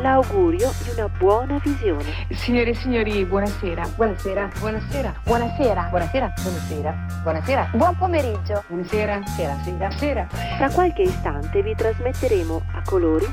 [0.00, 2.26] l'augurio di una buona visione.
[2.30, 3.88] Signore e signori, buonasera.
[3.94, 4.50] Buonasera.
[4.58, 5.14] Buonasera.
[5.24, 5.88] Buonasera.
[5.90, 6.32] Buonasera.
[6.42, 7.06] Buonasera.
[7.22, 7.70] Buonasera.
[7.72, 8.64] Buon pomeriggio.
[8.68, 9.22] Buonasera.
[9.26, 9.58] Sera.
[9.62, 9.90] Sera.
[9.90, 10.28] Sera.
[10.56, 13.26] Tra qualche istante vi trasmetteremo a colori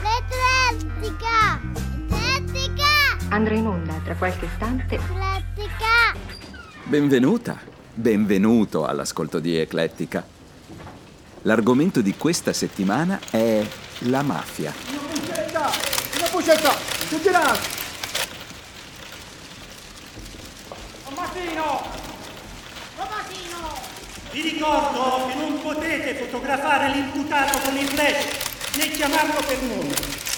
[0.00, 1.60] L'Eclettica!
[2.08, 3.28] L'Eclettica!
[3.30, 4.96] Andrà in onda tra qualche istante.
[4.96, 6.18] L'Eclettica!
[6.84, 7.58] Benvenuta,
[7.94, 10.24] benvenuto all'ascolto di Eclettica.
[11.42, 13.64] L'argomento di questa settimana è
[14.00, 15.09] la mafia.
[15.60, 16.74] Una bucetta!
[17.08, 17.58] Tutti là!
[21.08, 21.98] Ammatino!
[24.30, 30.29] Vi ricordo che non potete fotografare l'imputato con il flash né chiamarlo per nome.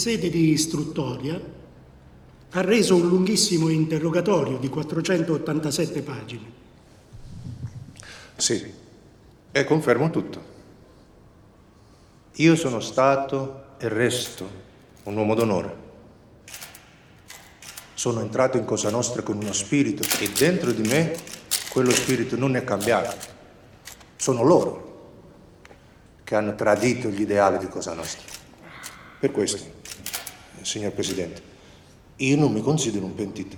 [0.00, 1.38] Sede di istruttoria
[2.52, 6.52] ha reso un lunghissimo interrogatorio di 487 pagine.
[8.36, 8.72] Sì,
[9.52, 10.48] e confermo tutto.
[12.36, 14.48] Io sono stato e resto
[15.02, 15.88] un uomo d'onore.
[17.92, 21.14] Sono entrato in Cosa Nostra con uno spirito e dentro di me
[21.68, 23.14] quello spirito non è cambiato.
[24.16, 24.88] Sono loro
[26.24, 28.26] che hanno tradito gli ideali di Cosa Nostra.
[29.20, 29.79] Per questo,
[30.62, 31.42] signor Presidente,
[32.16, 33.56] io non mi considero un pentito.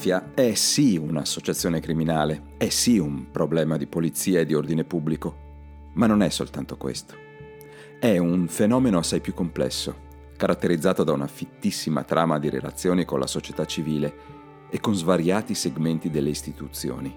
[0.00, 5.88] Mafia è sì un'associazione criminale, è sì un problema di polizia e di ordine pubblico,
[5.92, 7.14] ma non è soltanto questo.
[7.98, 9.94] È un fenomeno assai più complesso,
[10.38, 14.14] caratterizzato da una fittissima trama di relazioni con la società civile
[14.70, 17.14] e con svariati segmenti delle istituzioni.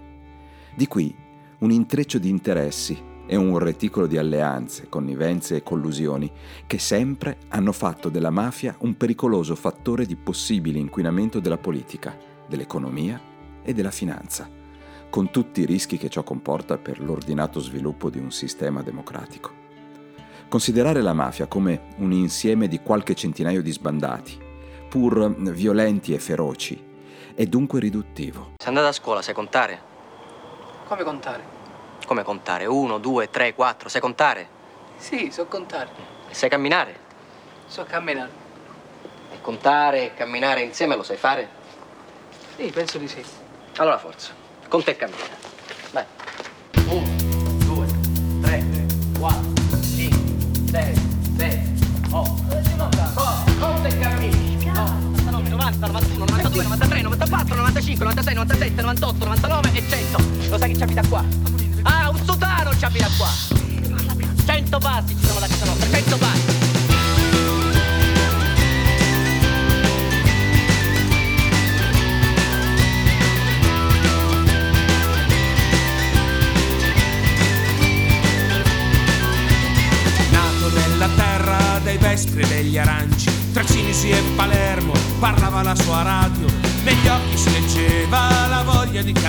[0.75, 1.15] Di qui
[1.59, 6.29] un intreccio di interessi e un reticolo di alleanze, connivenze e collusioni
[6.67, 13.19] che sempre hanno fatto della mafia un pericoloso fattore di possibile inquinamento della politica, dell'economia
[13.63, 14.49] e della finanza,
[15.09, 19.61] con tutti i rischi che ciò comporta per l'ordinato sviluppo di un sistema democratico.
[20.49, 24.39] Considerare la mafia come un insieme di qualche centinaio di sbandati,
[24.89, 26.91] pur violenti e feroci,
[27.35, 28.51] è dunque riduttivo.
[28.57, 29.81] Sei andata a scuola, sai contare?
[30.87, 31.43] Come contare?
[32.05, 32.65] Come contare?
[32.65, 34.47] Uno, due, tre, quattro, sai contare?
[34.97, 35.89] Sì, so contare.
[36.29, 36.95] E sai camminare?
[37.65, 38.29] So camminare.
[39.31, 41.61] E contare e camminare insieme lo sai fare?
[42.55, 43.23] Sì, penso di sì.
[43.77, 44.31] Allora forza,
[44.67, 45.17] conta e cammina.
[45.91, 46.05] Vai.
[46.85, 47.87] Uno, due,
[48.41, 48.63] tre,
[49.17, 50.95] quattro, cinque, sei,
[51.35, 51.73] sette,
[52.11, 52.61] otto.
[53.59, 55.01] Conta e cammina.
[55.25, 60.17] 99, 90, 91, 92, 93, 94, 95, 96, 97, 98, 99 e 100.
[60.49, 61.23] Lo sai chi ci abita qua?
[61.81, 63.29] Ah, un sotano ci abita qua.
[64.45, 66.52] 100 passi ci sono da casa nostra, 100 passi.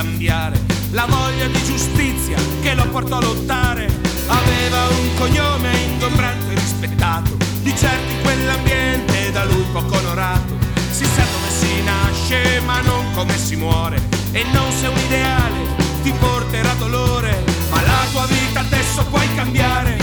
[0.05, 3.87] Cambiare, la voglia di giustizia che lo portò a lottare.
[4.27, 10.57] Aveva un cognome ingombrante e rispettato, di in quell'ambiente da lui poco onorato.
[10.91, 14.01] Si sa dove si nasce ma non come si muore,
[14.33, 15.59] e non se un ideale
[16.03, 19.97] ti porterà dolore, ma la tua vita adesso puoi cambiare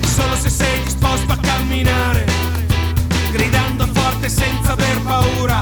[0.00, 2.24] solo se sei disposto a camminare,
[3.30, 5.60] gridando forte senza aver paura,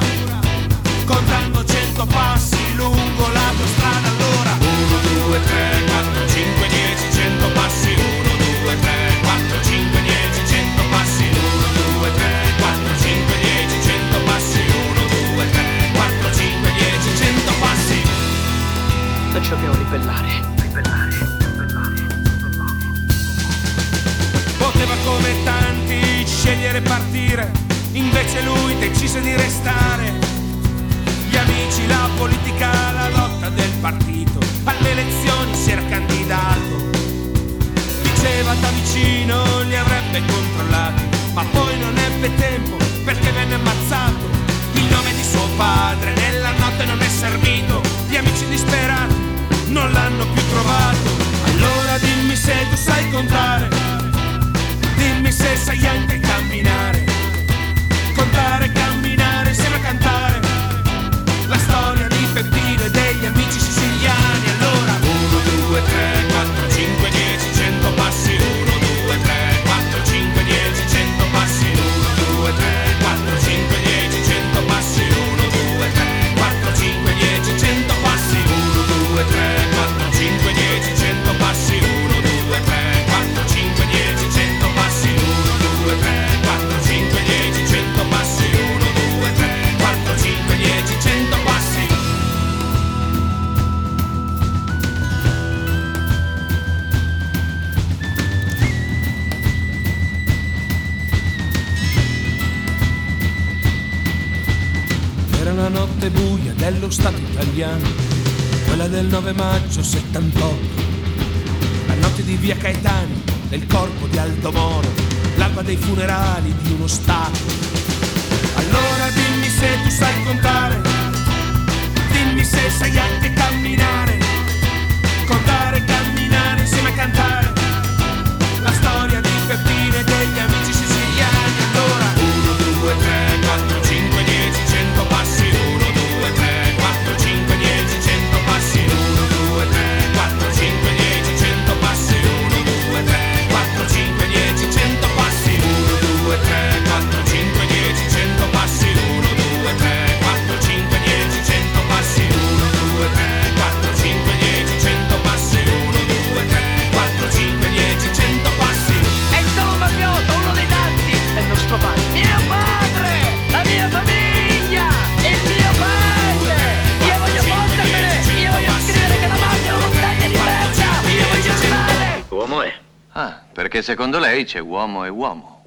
[174.35, 175.65] lei c'è uomo e uomo.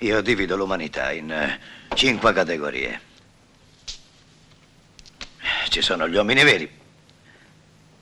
[0.00, 1.58] Io divido l'umanità in eh,
[1.94, 3.00] cinque categorie.
[5.70, 6.70] Ci sono gli uomini veri,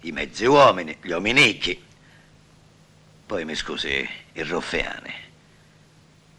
[0.00, 1.80] i mezzi uomini, gli uominicchi,
[3.26, 5.14] poi mi scusi, i ruffiani.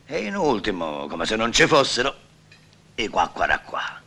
[0.05, 2.13] E in ultimo, come se non ci fossero,
[2.95, 4.01] i qua.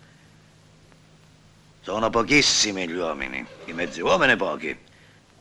[1.80, 4.76] Sono pochissimi gli uomini, i mezzi uomini pochi.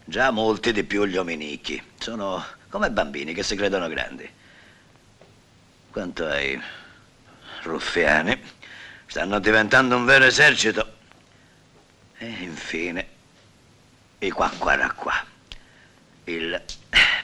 [0.05, 1.81] Già molti di più gli uominicchi.
[1.98, 4.28] Sono come bambini che si credono grandi.
[5.92, 6.60] Quanto ai
[7.63, 8.42] ruffiani,
[9.06, 11.00] stanno diventando un vero esercito.
[12.18, 13.08] E infine,
[14.20, 14.50] i qua
[16.24, 16.63] Il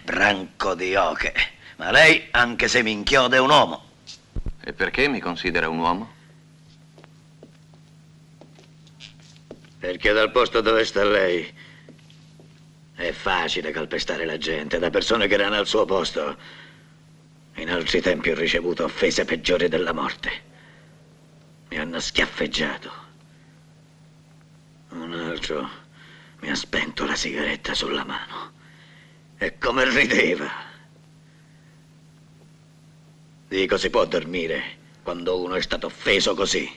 [0.04, 1.34] branco di oche.
[1.77, 3.86] Ma lei, anche se mi inchioda, è un uomo.
[4.60, 6.16] E perché mi considera un uomo?
[9.80, 11.56] Perché dal posto dove sta lei
[12.98, 14.80] è facile calpestare la gente.
[14.80, 16.36] Da persone che erano al suo posto,
[17.56, 20.32] in altri tempi ho ricevuto offese peggiori della morte.
[21.70, 22.92] Mi hanno schiaffeggiato.
[24.89, 25.70] Un altro
[26.39, 28.51] mi ha spento la sigaretta sulla mano.
[29.38, 30.50] E come rideva.
[33.48, 36.68] Dico, si può dormire quando uno è stato offeso così.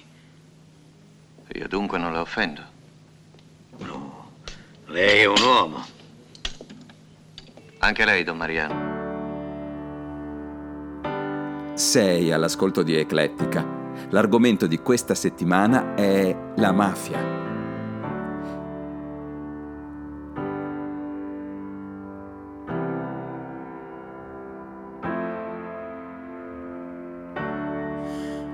[1.54, 2.62] Io dunque non la offendo.
[4.86, 5.98] Lei è un uomo.
[7.82, 8.98] Anche lei, Don Mariano.
[11.74, 13.64] Sei all'ascolto di Eclettica.
[14.10, 17.18] L'argomento di questa settimana è la mafia.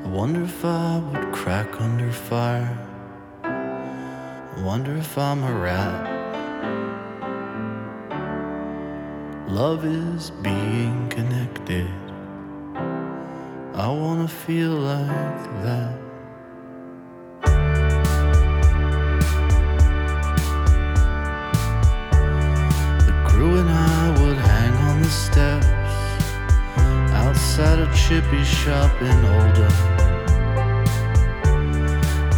[0.05, 2.79] I wonder if I would crack under fire.
[3.43, 6.16] I wonder if I'm a rat.
[9.57, 11.89] Love is being connected.
[13.75, 15.97] I wanna feel like that.
[23.07, 26.05] The crew and I would hang on the steps
[27.23, 29.77] outside a chippy shop in Oldham.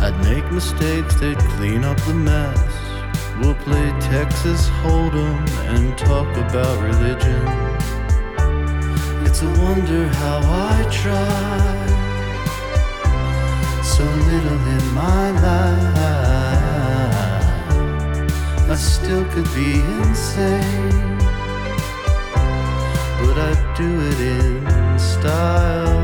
[0.04, 2.67] I'd make mistakes, they'd clean up the mess.
[3.40, 5.38] We'll play Texas Hold'em
[5.74, 7.42] and talk about religion.
[9.24, 10.38] It's a wonder how
[10.70, 11.88] I try.
[13.84, 15.88] So little in my life,
[18.68, 21.18] I still could be insane.
[23.20, 26.02] But I do it in style.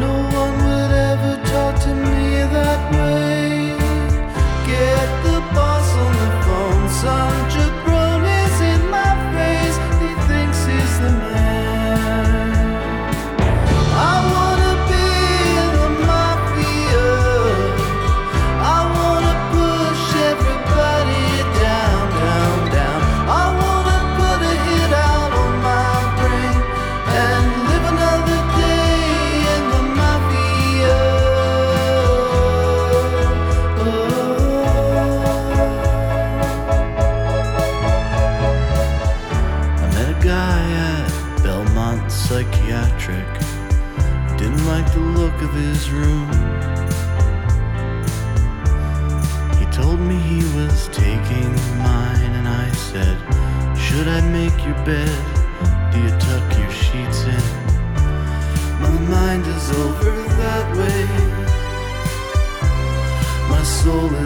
[0.00, 3.27] No one would ever talk to me that way.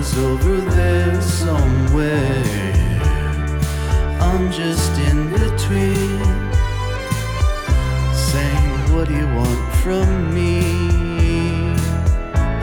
[0.02, 2.72] Is over there somewhere.
[4.20, 6.18] I'm just in between.
[8.28, 10.60] Saying, What do you want from me?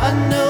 [0.08, 0.49] I know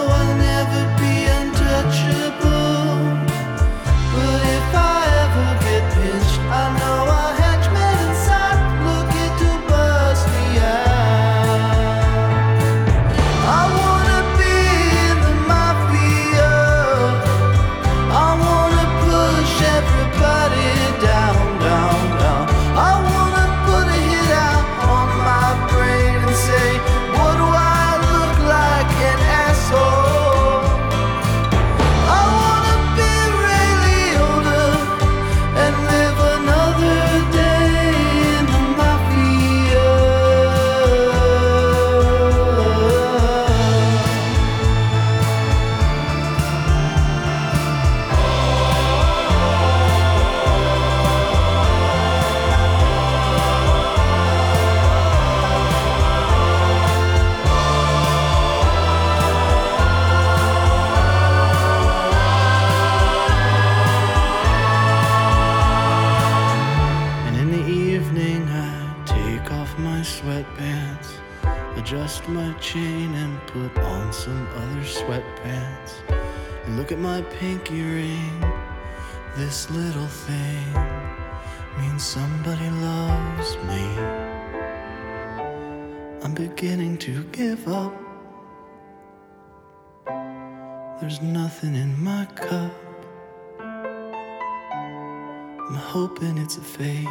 [95.70, 97.06] I'm hoping it's a phase.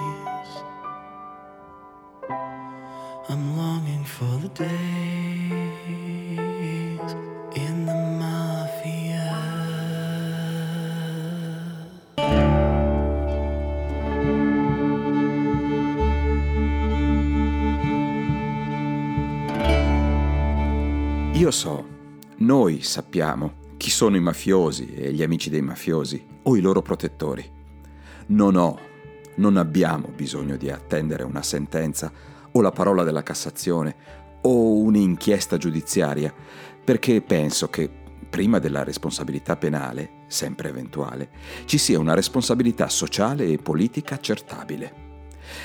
[3.29, 4.69] I'm longing for the days
[7.55, 9.31] in the mafia.
[21.35, 21.87] Io so,
[22.39, 27.58] noi sappiamo chi sono i mafiosi e gli amici dei mafiosi o i loro protettori.
[28.29, 28.79] Non ho,
[29.37, 32.13] non abbiamo bisogno di attendere una sentenza
[32.53, 33.97] o la parola della Cassazione
[34.43, 36.33] o un'inchiesta giudiziaria,
[36.85, 37.91] perché penso che
[38.29, 41.31] prima della responsabilità penale, sempre eventuale,
[41.65, 45.07] ci sia una responsabilità sociale e politica accettabile.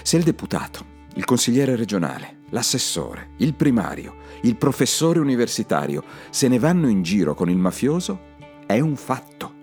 [0.02, 6.88] Se il deputato, il consigliere regionale, l'assessore, il primario, il professore universitario se ne vanno
[6.88, 8.32] in giro con il mafioso,
[8.65, 9.54] è un fatto.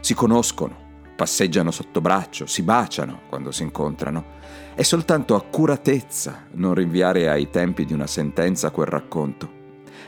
[0.00, 0.86] Si conoscono,
[1.18, 4.36] passeggiano sotto braccio, si baciano quando si incontrano.
[4.72, 9.50] È soltanto accuratezza non rinviare ai tempi di una sentenza quel racconto.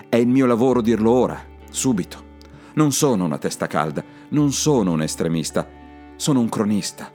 [0.09, 2.29] È il mio lavoro dirlo ora, subito.
[2.75, 5.68] Non sono una testa calda, non sono un estremista,
[6.14, 7.11] sono un cronista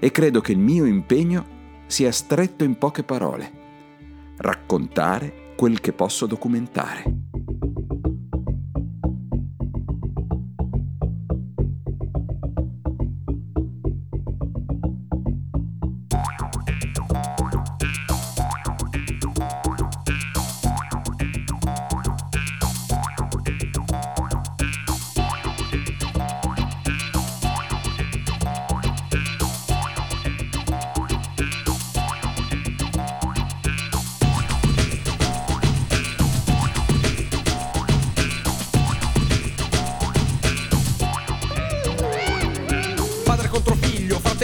[0.00, 1.46] e credo che il mio impegno
[1.86, 3.52] sia stretto in poche parole.
[4.38, 7.04] Raccontare quel che posso documentare.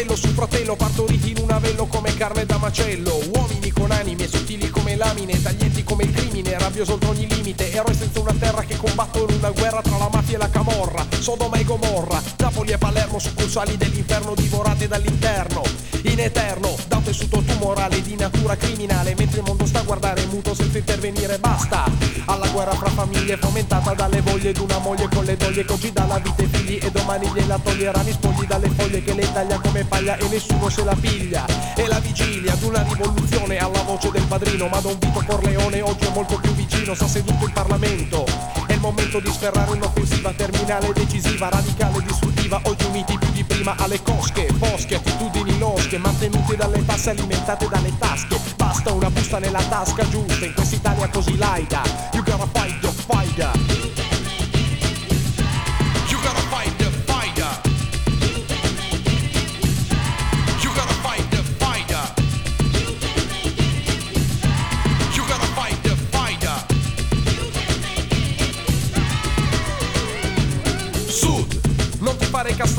[0.02, 3.20] Fratello su fratello, partoriti in un avello come carne da macello.
[3.34, 7.70] Uomini con anime sottili come lamine, taglienti come il crimine, rabbioso oltre ogni limite.
[7.70, 11.06] Eroi senza una terra che combattono una guerra tra la mafia e la camorra.
[11.18, 15.62] Sodoma e Gomorra, Napoli e Palermo, succursali dell'inferno divorate dall'interno.
[16.02, 20.78] In eterno, tessuto tumorale di natura criminale, mentre il mondo sta a guardare muto senza
[20.78, 21.84] intervenire, basta.
[22.26, 26.04] Alla guerra fra famiglie fomentata dalle voglie d'una moglie con le doglie che oggi dà
[26.06, 29.58] la vita ai figli e domani gliela toglieranno i spogli dalle foglie che le taglia
[29.58, 31.44] come paglia e nessuno se la piglia.
[31.76, 36.10] E la vigilia d'una rivoluzione alla voce del padrino, ma Don Vito Corleone oggi è
[36.12, 38.24] molto più vicino, sta seduto in Parlamento.
[38.66, 43.74] È il momento di sferrare un'offensiva terminale, decisiva, radicale, distruttiva, oggi uniti più di prima
[43.76, 48.40] alle cosche, fosche, attitudini losche, mantenute dalle tasse alimentate dalle tasche.
[48.56, 51.82] Basta una busta nella tasca giusta in quest'Italia così laica.
[52.12, 54.01] You gotta fight your fighter.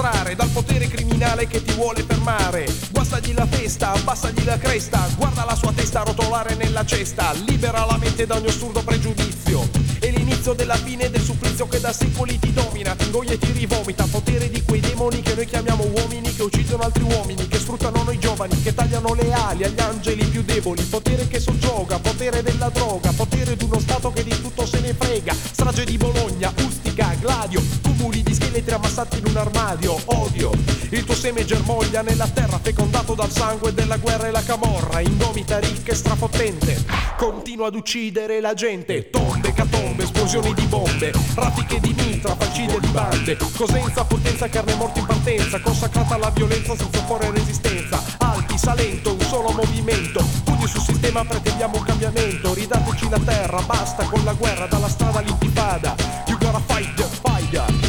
[0.03, 2.65] Castrare dal potere criminale che ti vuole fermare.
[2.91, 7.97] Guastagli la testa, abbassagli la cresta, guarda la sua testa rotolare nella cesta, libera la
[7.97, 9.69] mente da ogni assurdo pregiudizio.
[9.99, 13.53] È l'inizio della fine del supplizio che da secoli ti domina, ti ingoia e ti
[13.53, 14.05] rivomita.
[14.11, 18.19] Potere di quei demoni che noi chiamiamo uomini, che uccidono altri uomini, che sfruttano noi
[18.19, 20.83] giovani, che tagliano le ali agli angeli più deboli.
[20.83, 24.93] Potere che soggioga, potere della droga, potere di uno Stato che di tutto se ne
[24.97, 25.33] frega.
[25.33, 26.82] Strage di Bologna, Ustica,
[27.23, 29.97] Gladio, cumuli di scheletri ammassati in un armadio.
[30.07, 30.51] Odio,
[30.89, 34.99] il tuo seme germoglia nella terra, fecondato dal sangue della guerra e la camorra.
[34.99, 36.83] Indomita, ricca e strafottente,
[37.15, 39.09] continua ad uccidere la gente.
[39.09, 43.37] Tombe, catombe, esplosioni di bombe, raffiche di mitra, falcide di bande.
[43.55, 48.03] Cosenza, potenza, carne morta in partenza, consacrata alla violenza senza opporre resistenza.
[48.17, 50.27] Alti, Salento, un solo movimento.
[50.43, 52.53] Pugni sul sistema, pretendiamo un cambiamento.
[52.53, 55.95] Ridateci la terra, basta con la guerra, dalla strada all'intifada.
[56.27, 57.12] You gotta fight
[57.55, 57.82] up.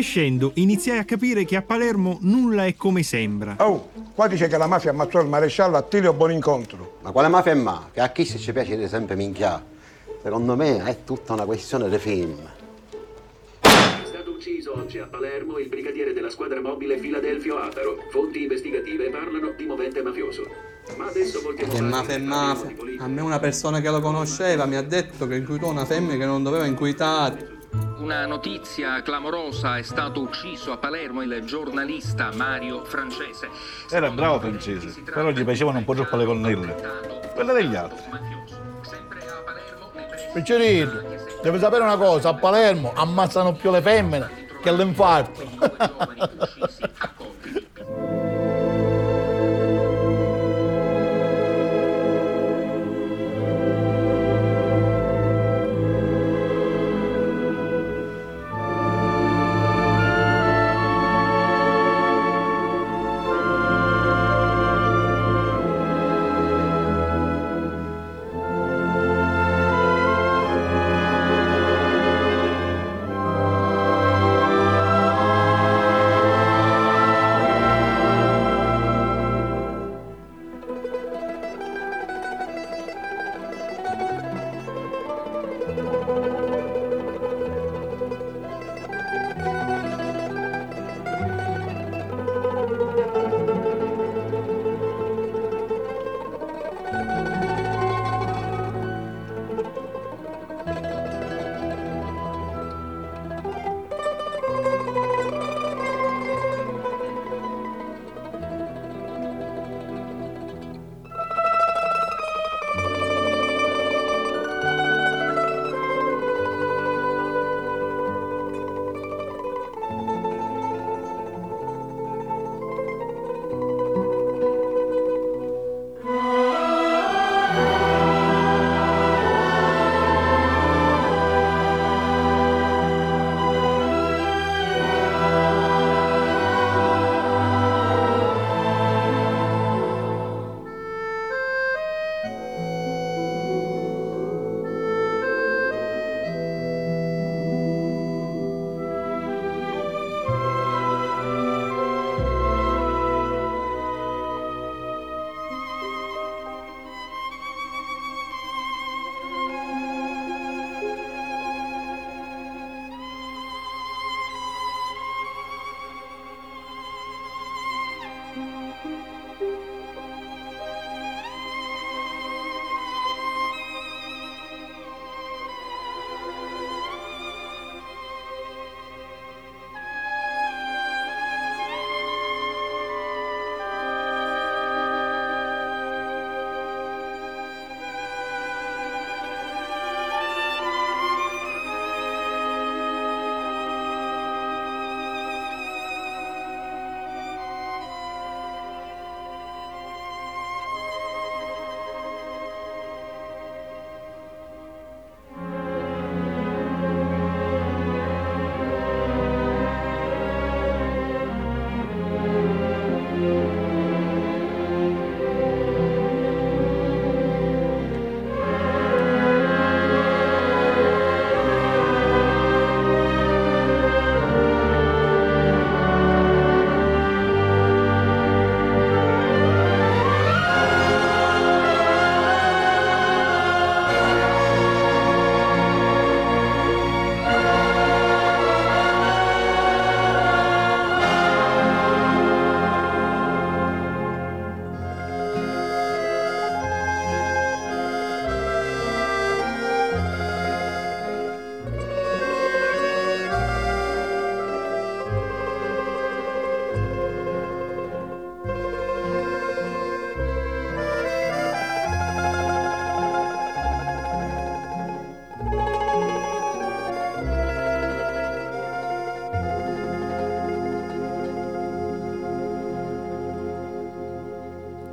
[0.00, 3.56] Crescendo, iniziai a capire che a Palermo nulla è come sembra.
[3.58, 6.96] Oh, qua dice che la mafia ammazzò il maresciallo Attilio Buonincontro.
[7.02, 8.04] Ma quale mafia è mafia?
[8.04, 9.62] A chi se ci piace sempre minchia?
[10.22, 12.38] Secondo me è tutta una questione di film.
[13.60, 13.68] È
[14.06, 18.06] stato ucciso oggi a Palermo il brigadiere della squadra mobile Filadelfio Ataro.
[18.08, 20.44] Fonti investigative parlano di movente mafioso.
[20.96, 22.74] Ma adesso voltiamo Che mafia è mafia.
[23.00, 26.24] A me una persona che lo conosceva mi ha detto che inquietò una femmina che
[26.24, 27.58] non doveva inquietare.
[28.00, 33.50] Una notizia clamorosa, è stato ucciso a Palermo il giornalista Mario Francese.
[33.90, 37.30] Era bravo francese, però gli piacevano un po' troppo le colonnelle.
[37.34, 38.02] Quelle degli altri.
[40.32, 41.02] Piccerino,
[41.42, 45.42] devi sapere una cosa, a Palermo ammazzano più le femmine che l'infarto.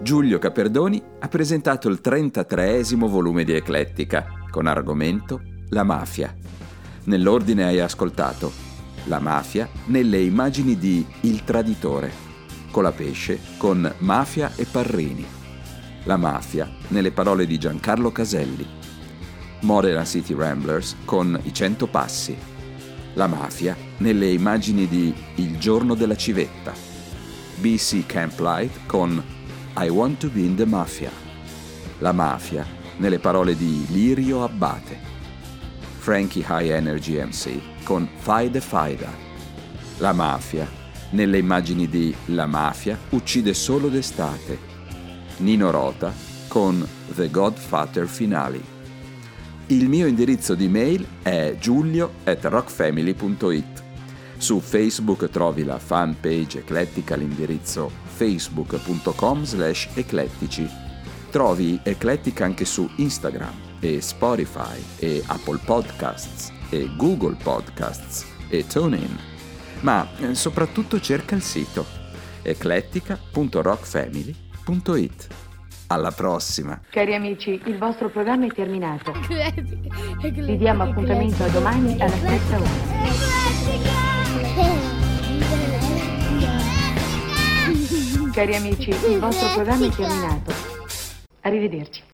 [0.08, 5.42] Giulio Caperdoni ha presentato il 33esimo volume di Eclettica, con argomento
[5.72, 6.34] La mafia.
[7.04, 8.50] Nell'ordine hai ascoltato
[9.08, 12.10] La mafia nelle immagini di Il traditore,
[12.72, 15.26] Colapesce con Mafia e Parrini,
[16.06, 18.66] La mafia nelle parole di Giancarlo Caselli,
[19.64, 22.34] Modena City Ramblers con I Cento Passi,
[23.16, 26.72] La mafia nelle immagini di Il giorno della civetta,
[27.60, 29.36] BC Camplight con
[29.80, 31.12] I Want to Be in the Mafia.
[32.00, 32.66] La mafia,
[32.98, 34.98] nelle parole di Lirio Abbate.
[36.00, 39.14] Frankie High Energy MC con Faide Faida.
[40.00, 40.68] La mafia,
[41.12, 44.58] nelle immagini di La mafia uccide solo d'estate.
[45.38, 46.12] Nino Rota
[46.48, 48.60] con The Godfather Finale.
[49.68, 53.87] Il mio indirizzo di mail è giulio at rockfamily.it.
[54.38, 60.70] Su Facebook trovi la fanpage eclettica all'indirizzo facebook.com slash eclettici.
[61.32, 69.18] Trovi Eclettica anche su Instagram e Spotify e Apple Podcasts e Google Podcasts e TuneIn.
[69.82, 71.86] Ma eh, soprattutto cerca il sito
[72.42, 75.28] eclettica.rockfamily.it.
[75.88, 76.82] Alla prossima!
[76.90, 79.14] Cari amici, il vostro programma è terminato.
[80.20, 83.97] Vi diamo appuntamento a domani alla stessa ora.
[88.38, 90.54] Cari amici, il vostro programma è terminato.
[91.42, 92.04] Arrivederci.